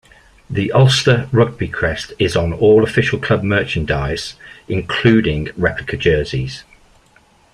[0.49, 4.33] The Ulster Rugby crest is on all official club merchandise
[4.67, 6.63] including replica jerseys.